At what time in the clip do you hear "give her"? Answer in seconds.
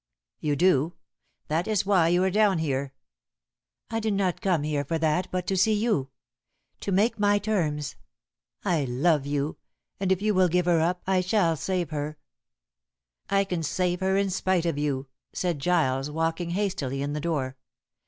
10.47-10.79